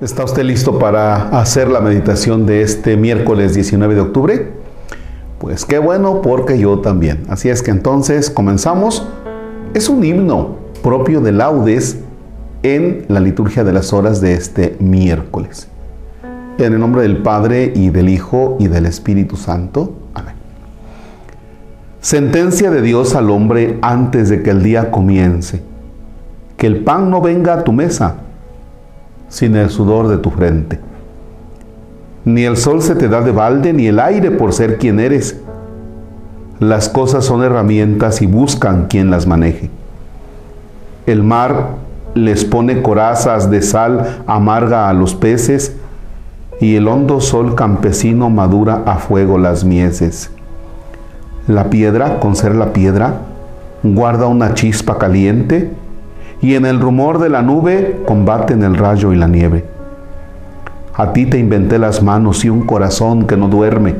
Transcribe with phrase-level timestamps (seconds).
[0.00, 4.48] ¿Está usted listo para hacer la meditación de este miércoles 19 de octubre?
[5.38, 7.24] Pues qué bueno porque yo también.
[7.28, 9.06] Así es que entonces comenzamos.
[9.74, 11.98] Es un himno propio de laudes
[12.62, 15.68] en la liturgia de las horas de este miércoles.
[16.56, 19.92] En el nombre del Padre y del Hijo y del Espíritu Santo.
[20.14, 20.34] Amén.
[22.00, 25.60] Sentencia de Dios al hombre antes de que el día comience.
[26.56, 28.16] Que el pan no venga a tu mesa
[29.30, 30.78] sin el sudor de tu frente.
[32.26, 35.40] Ni el sol se te da de balde, ni el aire por ser quien eres.
[36.58, 39.70] Las cosas son herramientas y buscan quien las maneje.
[41.06, 41.68] El mar
[42.14, 45.76] les pone corazas de sal amarga a los peces,
[46.60, 50.30] y el hondo sol campesino madura a fuego las mieses.
[51.48, 53.14] La piedra, con ser la piedra,
[53.82, 55.70] guarda una chispa caliente,
[56.42, 59.64] y en el rumor de la nube combaten el rayo y la nieve.
[60.94, 63.96] A ti te inventé las manos y un corazón que no duerme.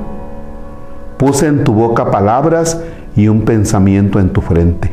[1.18, 2.80] Puse en tu boca palabras
[3.14, 4.92] y un pensamiento en tu frente.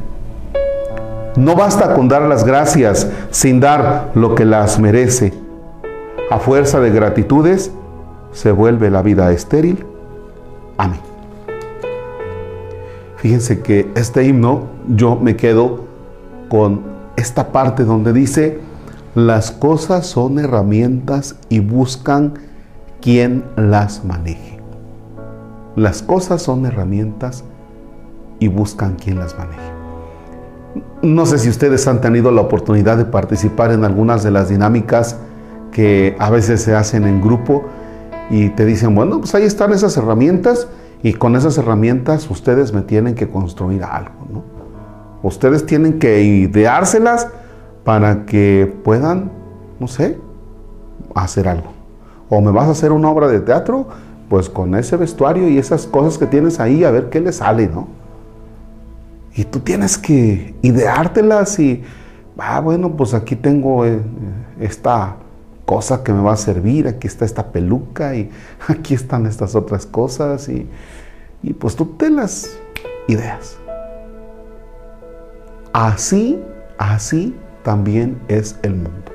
[1.37, 5.33] No basta con dar las gracias sin dar lo que las merece.
[6.29, 7.71] A fuerza de gratitudes
[8.31, 9.85] se vuelve la vida estéril.
[10.77, 10.99] Amén.
[13.17, 15.85] Fíjense que este himno yo me quedo
[16.49, 18.59] con esta parte donde dice,
[19.15, 22.35] las cosas son herramientas y buscan
[23.01, 24.59] quien las maneje.
[25.75, 27.43] Las cosas son herramientas
[28.39, 29.59] y buscan quien las maneje.
[31.01, 35.17] No sé si ustedes han tenido la oportunidad de participar en algunas de las dinámicas
[35.71, 37.65] que a veces se hacen en grupo
[38.29, 40.67] y te dicen, bueno, pues ahí están esas herramientas
[41.01, 44.56] y con esas herramientas ustedes me tienen que construir algo, ¿no?
[45.23, 47.27] Ustedes tienen que ideárselas
[47.83, 49.31] para que puedan,
[49.79, 50.17] no sé,
[51.15, 51.71] hacer algo.
[52.29, 53.87] O me vas a hacer una obra de teatro,
[54.29, 57.67] pues con ese vestuario y esas cosas que tienes ahí, a ver qué le sale,
[57.67, 57.87] ¿no?
[59.33, 61.83] Y tú tienes que ideártelas y,
[62.37, 64.01] ah, bueno, pues aquí tengo eh,
[64.59, 65.15] esta
[65.65, 68.29] cosa que me va a servir, aquí está esta peluca y
[68.67, 70.67] aquí están estas otras cosas y,
[71.43, 72.57] y pues tú te las
[73.07, 73.57] ideas.
[75.79, 76.43] Así,
[76.79, 79.11] así también es el mundo.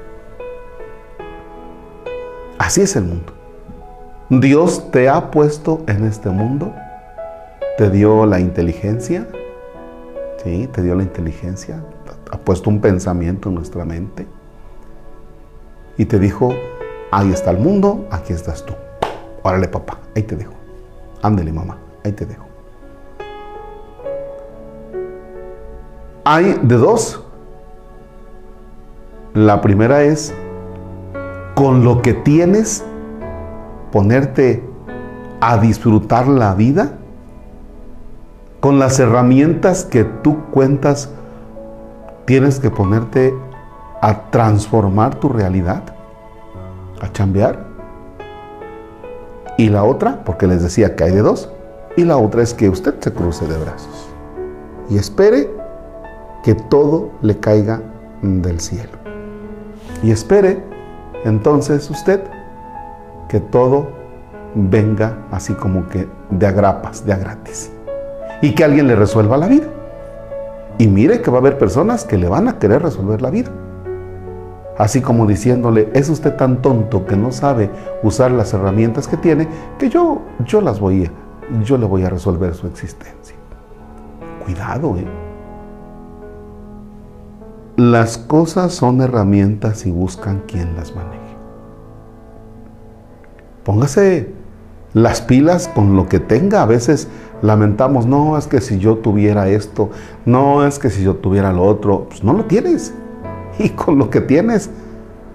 [2.56, 3.32] Así es el mundo.
[4.28, 6.72] Dios te ha puesto en este mundo,
[7.76, 9.26] te dio la inteligencia,
[10.44, 10.68] ¿sí?
[10.68, 11.82] Te dio la inteligencia,
[12.30, 14.28] ha puesto un pensamiento en nuestra mente
[15.98, 16.54] y te dijo,
[17.10, 18.74] ahí está el mundo, aquí estás tú.
[19.42, 20.54] Órale papá, ahí te dejo.
[21.22, 22.51] Ándele mamá, ahí te dejo.
[26.32, 27.20] Hay de dos.
[29.34, 30.32] La primera es,
[31.54, 32.82] con lo que tienes,
[33.90, 34.64] ponerte
[35.40, 36.92] a disfrutar la vida,
[38.60, 41.10] con las herramientas que tú cuentas,
[42.24, 43.34] tienes que ponerte
[44.00, 45.82] a transformar tu realidad,
[47.02, 47.66] a chambear.
[49.58, 51.50] Y la otra, porque les decía que hay de dos,
[51.94, 54.08] y la otra es que usted se cruce de brazos
[54.88, 55.61] y espere
[56.42, 57.80] que todo le caiga
[58.22, 58.92] del cielo.
[60.02, 60.62] Y espere
[61.24, 62.22] entonces usted
[63.28, 63.88] que todo
[64.54, 67.72] venga así como que de agrapas, de a gratis.
[68.42, 69.66] Y que alguien le resuelva la vida.
[70.78, 73.50] Y mire que va a haber personas que le van a querer resolver la vida.
[74.78, 77.70] Así como diciéndole, es usted tan tonto que no sabe
[78.02, 79.46] usar las herramientas que tiene,
[79.78, 83.36] que yo, yo las voy a, yo le voy a resolver su existencia.
[84.44, 85.31] Cuidado, ¿eh?
[87.76, 91.22] Las cosas son herramientas y buscan quien las maneje.
[93.64, 94.30] Póngase
[94.92, 96.62] las pilas con lo que tenga.
[96.62, 97.08] A veces
[97.40, 99.88] lamentamos, no, es que si yo tuviera esto,
[100.26, 102.94] no, es que si yo tuviera lo otro, pues no lo tienes.
[103.58, 104.70] Y con lo que tienes,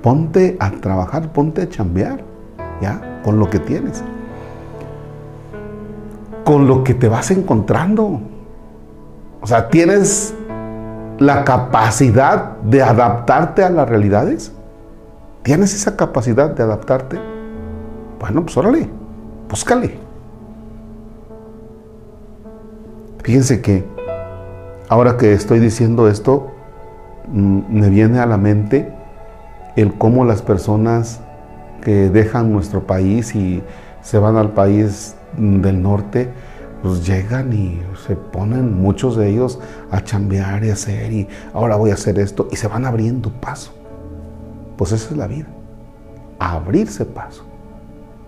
[0.02, 2.24] ponte a trabajar, ponte a chambear,
[2.82, 3.22] ¿ya?
[3.24, 4.04] Con lo que tienes.
[6.44, 8.22] Con lo que te vas encontrando.
[9.40, 10.34] O sea, tienes
[11.20, 14.52] la capacidad de adaptarte a las realidades?
[15.44, 17.20] ¿Tienes esa capacidad de adaptarte?
[18.20, 18.90] Bueno, pues órale,
[19.50, 19.98] búscale.
[23.24, 23.86] Fíjense que
[24.90, 26.52] ahora que estoy diciendo esto,
[27.28, 28.92] mm, me viene a la mente
[29.76, 31.20] el cómo las personas
[31.82, 33.64] que dejan nuestro país y
[34.02, 36.30] se van al país del norte,
[36.82, 39.60] pues llegan y se ponen muchos de ellos
[39.92, 43.72] a chambear y hacer y ahora voy a hacer esto y se van abriendo paso.
[44.78, 45.48] Pues esa es la vida.
[46.40, 47.44] abrirse paso.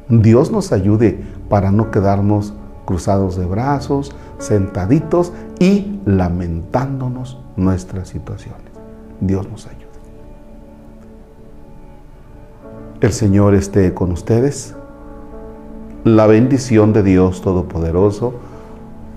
[0.10, 2.54] Dios nos ayude para no quedarnos
[2.86, 8.64] cruzados de brazos, sentaditos y lamentándonos nuestras situaciones.
[9.22, 9.86] Dios nos ayude.
[13.02, 14.76] El Señor esté con ustedes.
[16.06, 18.34] La bendición de Dios Todopoderoso,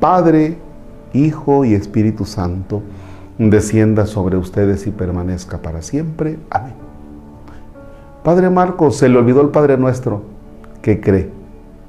[0.00, 0.58] Padre,
[1.12, 2.82] Hijo y Espíritu Santo,
[3.38, 6.38] descienda sobre ustedes y permanezca para siempre.
[6.50, 6.74] Amén.
[8.24, 10.22] Padre Marcos, se le olvidó el Padre nuestro.
[10.82, 11.30] ¿Qué cree?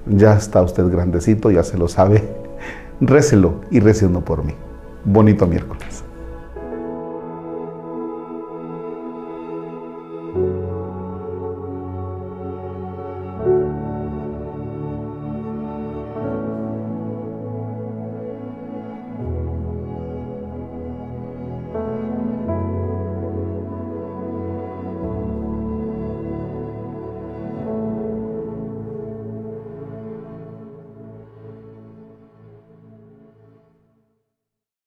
[0.05, 2.23] Ya está usted grandecito, ya se lo sabe.
[3.01, 4.53] Récelo y recendo por mí.
[5.05, 6.03] Bonito miércoles.